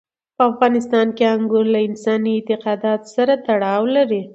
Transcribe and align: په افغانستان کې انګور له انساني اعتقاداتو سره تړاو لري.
په 0.37 0.43
افغانستان 0.51 1.07
کې 1.17 1.25
انګور 1.35 1.65
له 1.73 1.79
انساني 1.87 2.31
اعتقاداتو 2.35 3.11
سره 3.15 3.33
تړاو 3.45 3.83
لري. 3.95 4.21